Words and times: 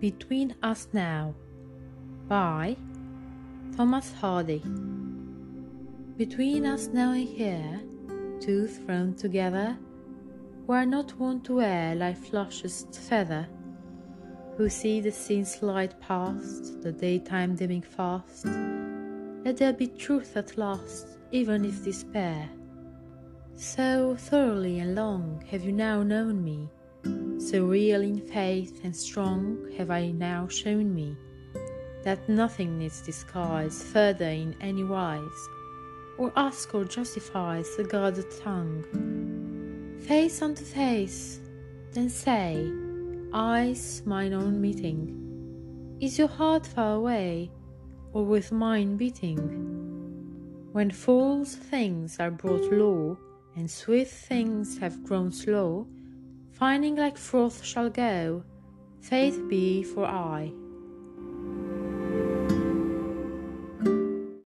Between 0.00 0.54
Us 0.62 0.88
Now 0.94 1.34
by 2.26 2.74
Thomas 3.76 4.14
Hardy. 4.14 4.62
Between 6.16 6.64
us 6.64 6.86
now 6.86 7.12
and 7.12 7.28
here, 7.28 7.82
two 8.40 8.66
thrown 8.66 9.12
together, 9.12 9.76
we 10.66 10.74
are 10.74 10.86
not 10.86 11.18
wont 11.18 11.44
to 11.44 11.56
wear 11.56 11.94
life's 11.94 12.32
luscious 12.32 12.86
feather, 13.10 13.46
who 14.56 14.70
see 14.70 15.02
the 15.02 15.12
scene 15.12 15.44
slide 15.44 16.00
past, 16.00 16.80
the 16.80 16.92
daytime 16.92 17.54
dimming 17.54 17.82
fast. 17.82 18.46
Let 19.44 19.58
there 19.58 19.74
be 19.74 19.88
truth 19.88 20.34
at 20.34 20.56
last, 20.56 21.18
even 21.30 21.62
if 21.66 21.84
despair. 21.84 22.48
So 23.54 24.16
thoroughly 24.18 24.78
and 24.78 24.94
long 24.94 25.44
have 25.50 25.62
you 25.62 25.72
now 25.72 26.02
known 26.02 26.42
me, 26.42 26.70
so 27.50 27.64
real 27.64 28.00
in 28.00 28.20
faith 28.20 28.80
and 28.84 28.94
strong 28.94 29.58
have 29.76 29.90
I 29.90 30.12
now 30.12 30.46
shown 30.46 30.94
me, 30.94 31.16
that 32.04 32.28
nothing 32.28 32.78
needs 32.78 33.00
disguise 33.00 33.82
further 33.82 34.28
in 34.28 34.54
any 34.60 34.84
wise, 34.84 35.48
or 36.16 36.32
ask 36.36 36.72
or 36.76 36.84
justifies 36.84 37.76
the 37.76 37.82
guarded 37.82 38.30
tongue. 38.40 38.84
Face 40.06 40.40
unto 40.42 40.64
face, 40.64 41.40
then 41.90 42.08
say, 42.08 42.70
eyes 43.32 44.02
mine 44.06 44.32
own 44.32 44.60
meeting, 44.60 45.96
is 46.00 46.20
your 46.20 46.28
heart 46.28 46.64
far 46.64 46.94
away, 46.94 47.50
or 48.12 48.24
with 48.24 48.52
mine 48.52 48.96
beating? 48.96 49.40
When 50.70 50.92
false 50.92 51.56
things 51.56 52.20
are 52.20 52.30
brought 52.30 52.72
low, 52.72 53.18
and 53.56 53.68
swift 53.68 54.12
things 54.12 54.78
have 54.78 55.02
grown 55.02 55.32
slow, 55.32 55.88
finding 56.60 56.94
like 56.94 57.16
froth 57.16 57.64
shall 57.64 57.88
go, 57.88 58.44
faith 59.00 59.40
be 59.48 59.82
for 59.82 60.04
aye. 60.04 60.52